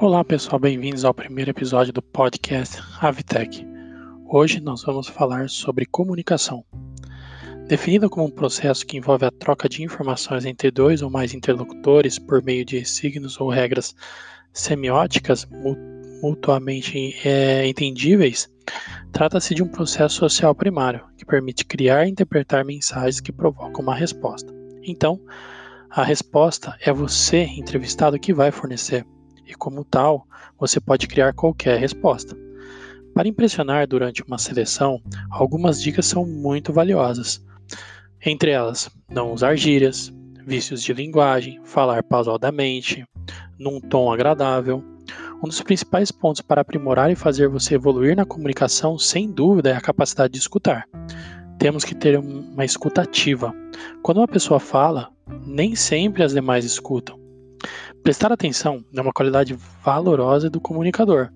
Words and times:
Olá 0.00 0.24
pessoal, 0.24 0.58
bem-vindos 0.58 1.04
ao 1.04 1.12
primeiro 1.12 1.50
episódio 1.50 1.92
do 1.92 2.00
podcast 2.00 2.80
Avitec. 3.02 3.66
Hoje 4.24 4.58
nós 4.58 4.82
vamos 4.82 5.08
falar 5.08 5.50
sobre 5.50 5.84
comunicação. 5.84 6.64
Definida 7.68 8.08
como 8.08 8.26
um 8.26 8.30
processo 8.30 8.86
que 8.86 8.96
envolve 8.96 9.26
a 9.26 9.30
troca 9.30 9.68
de 9.68 9.82
informações 9.82 10.46
entre 10.46 10.70
dois 10.70 11.02
ou 11.02 11.10
mais 11.10 11.34
interlocutores 11.34 12.18
por 12.18 12.42
meio 12.42 12.64
de 12.64 12.82
signos 12.82 13.38
ou 13.38 13.50
regras 13.50 13.94
semióticas 14.54 15.46
mutuamente 16.22 17.14
é, 17.22 17.68
entendíveis, 17.68 18.48
trata-se 19.12 19.54
de 19.54 19.62
um 19.62 19.68
processo 19.68 20.14
social 20.14 20.54
primário 20.54 21.04
que 21.18 21.26
permite 21.26 21.62
criar 21.62 22.06
e 22.06 22.10
interpretar 22.10 22.64
mensagens 22.64 23.20
que 23.20 23.30
provocam 23.30 23.82
uma 23.82 23.94
resposta. 23.94 24.50
Então, 24.82 25.20
a 25.90 26.02
resposta 26.02 26.74
é 26.80 26.90
você, 26.90 27.42
entrevistado, 27.42 28.18
que 28.18 28.32
vai 28.32 28.50
fornecer 28.50 29.04
e, 29.50 29.54
como 29.54 29.84
tal, 29.84 30.26
você 30.58 30.80
pode 30.80 31.06
criar 31.06 31.32
qualquer 31.32 31.78
resposta. 31.78 32.36
Para 33.14 33.28
impressionar 33.28 33.86
durante 33.86 34.22
uma 34.22 34.38
seleção, 34.38 35.02
algumas 35.30 35.82
dicas 35.82 36.06
são 36.06 36.24
muito 36.24 36.72
valiosas. 36.72 37.44
Entre 38.24 38.50
elas, 38.50 38.88
não 39.10 39.32
usar 39.32 39.56
gírias, 39.56 40.12
vícios 40.46 40.82
de 40.82 40.92
linguagem, 40.92 41.60
falar 41.64 42.02
pausadamente, 42.02 43.04
num 43.58 43.80
tom 43.80 44.12
agradável. 44.12 44.82
Um 45.42 45.48
dos 45.48 45.60
principais 45.62 46.12
pontos 46.12 46.40
para 46.40 46.60
aprimorar 46.60 47.10
e 47.10 47.16
fazer 47.16 47.48
você 47.48 47.74
evoluir 47.74 48.14
na 48.14 48.24
comunicação, 48.24 48.98
sem 48.98 49.30
dúvida, 49.30 49.70
é 49.70 49.76
a 49.76 49.80
capacidade 49.80 50.32
de 50.32 50.38
escutar. 50.38 50.84
Temos 51.58 51.84
que 51.84 51.94
ter 51.94 52.18
uma 52.18 52.64
escutativa. 52.64 53.54
Quando 54.02 54.18
uma 54.18 54.28
pessoa 54.28 54.60
fala, 54.60 55.10
nem 55.46 55.74
sempre 55.74 56.22
as 56.22 56.32
demais 56.32 56.64
escutam. 56.64 57.19
Prestar 58.02 58.32
atenção 58.32 58.82
é 58.96 59.00
uma 59.00 59.12
qualidade 59.12 59.54
valorosa 59.84 60.48
do 60.48 60.58
comunicador. 60.58 61.30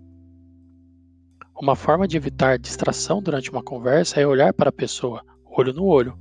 Uma 1.61 1.77
forma 1.77 2.09
de 2.09 2.17
evitar 2.17 2.59
distração 2.59 3.23
durante 3.23 3.51
uma 3.51 3.63
conversa 3.63 4.19
é 4.19 4.27
olhar 4.27 4.55
para 4.55 4.71
a 4.71 4.73
pessoa, 4.73 5.23
olho 5.45 5.75
no 5.75 5.85
olho, 5.85 6.19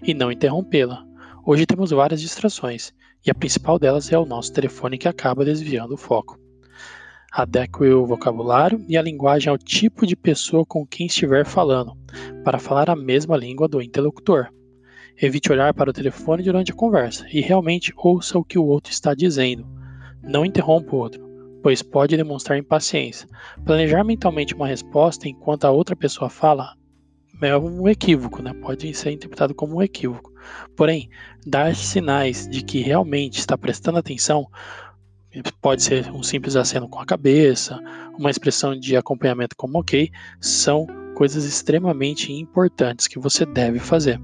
e 0.00 0.14
não 0.14 0.30
interrompê-la. 0.30 1.04
Hoje 1.44 1.66
temos 1.66 1.90
várias 1.90 2.20
distrações, 2.20 2.92
e 3.26 3.32
a 3.32 3.34
principal 3.34 3.80
delas 3.80 4.12
é 4.12 4.16
o 4.16 4.24
nosso 4.24 4.52
telefone 4.52 4.96
que 4.96 5.08
acaba 5.08 5.44
desviando 5.44 5.94
o 5.94 5.98
foco. 5.98 6.38
Adeque 7.32 7.82
o 7.82 8.06
vocabulário 8.06 8.84
e 8.88 8.96
a 8.96 9.02
linguagem 9.02 9.50
ao 9.50 9.58
tipo 9.58 10.06
de 10.06 10.14
pessoa 10.14 10.64
com 10.64 10.86
quem 10.86 11.08
estiver 11.08 11.44
falando, 11.44 11.98
para 12.44 12.60
falar 12.60 12.88
a 12.88 12.96
mesma 12.96 13.36
língua 13.36 13.66
do 13.66 13.82
interlocutor. 13.82 14.50
Evite 15.20 15.50
olhar 15.50 15.74
para 15.74 15.90
o 15.90 15.92
telefone 15.92 16.44
durante 16.44 16.70
a 16.70 16.76
conversa 16.76 17.26
e 17.32 17.40
realmente 17.40 17.92
ouça 17.96 18.38
o 18.38 18.44
que 18.44 18.58
o 18.58 18.64
outro 18.64 18.92
está 18.92 19.14
dizendo 19.14 19.79
não 20.22 20.44
interrompa 20.44 20.94
o 20.94 20.98
outro, 20.98 21.22
pois 21.62 21.82
pode 21.82 22.16
demonstrar 22.16 22.58
impaciência. 22.58 23.28
Planejar 23.64 24.04
mentalmente 24.04 24.54
uma 24.54 24.66
resposta 24.66 25.28
enquanto 25.28 25.64
a 25.64 25.70
outra 25.70 25.96
pessoa 25.96 26.30
fala 26.30 26.74
é 27.42 27.56
um 27.56 27.88
equívoco, 27.88 28.42
né? 28.42 28.52
pode 28.52 28.92
ser 28.94 29.12
interpretado 29.12 29.54
como 29.54 29.76
um 29.76 29.82
equívoco. 29.82 30.32
Porém, 30.76 31.08
dar 31.46 31.74
sinais 31.74 32.46
de 32.48 32.62
que 32.62 32.80
realmente 32.80 33.38
está 33.38 33.56
prestando 33.56 33.98
atenção 33.98 34.46
pode 35.60 35.82
ser 35.82 36.10
um 36.10 36.22
simples 36.22 36.56
aceno 36.56 36.88
com 36.88 36.98
a 36.98 37.06
cabeça, 37.06 37.78
uma 38.18 38.30
expressão 38.30 38.78
de 38.78 38.96
acompanhamento 38.96 39.54
como 39.56 39.78
ok, 39.78 40.10
são 40.40 40.86
coisas 41.14 41.44
extremamente 41.44 42.32
importantes 42.32 43.06
que 43.06 43.18
você 43.18 43.46
deve 43.46 43.78
fazer. 43.78 44.20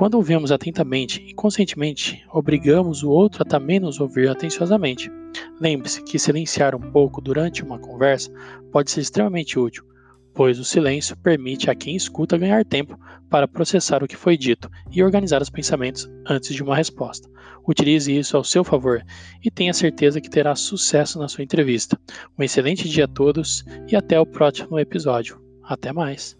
Quando 0.00 0.14
ouvimos 0.14 0.50
atentamente 0.50 1.22
e 1.28 1.34
conscientemente, 1.34 2.24
obrigamos 2.32 3.02
o 3.02 3.10
outro 3.10 3.42
a 3.42 3.44
também 3.44 3.78
nos 3.78 4.00
ouvir 4.00 4.30
atenciosamente. 4.30 5.12
Lembre-se 5.60 6.02
que 6.02 6.18
silenciar 6.18 6.74
um 6.74 6.90
pouco 6.90 7.20
durante 7.20 7.62
uma 7.62 7.78
conversa 7.78 8.32
pode 8.72 8.90
ser 8.90 9.02
extremamente 9.02 9.58
útil, 9.58 9.84
pois 10.32 10.58
o 10.58 10.64
silêncio 10.64 11.14
permite 11.18 11.68
a 11.68 11.74
quem 11.74 11.94
escuta 11.94 12.38
ganhar 12.38 12.64
tempo 12.64 12.98
para 13.28 13.46
processar 13.46 14.02
o 14.02 14.08
que 14.08 14.16
foi 14.16 14.38
dito 14.38 14.70
e 14.90 15.02
organizar 15.02 15.42
os 15.42 15.50
pensamentos 15.50 16.10
antes 16.26 16.54
de 16.54 16.62
uma 16.62 16.74
resposta. 16.74 17.28
Utilize 17.68 18.10
isso 18.10 18.38
ao 18.38 18.42
seu 18.42 18.64
favor 18.64 19.04
e 19.44 19.50
tenha 19.50 19.74
certeza 19.74 20.18
que 20.18 20.30
terá 20.30 20.56
sucesso 20.56 21.18
na 21.18 21.28
sua 21.28 21.44
entrevista. 21.44 22.00
Um 22.38 22.42
excelente 22.42 22.88
dia 22.88 23.04
a 23.04 23.06
todos 23.06 23.66
e 23.86 23.94
até 23.94 24.18
o 24.18 24.24
próximo 24.24 24.78
episódio. 24.78 25.38
Até 25.62 25.92
mais! 25.92 26.39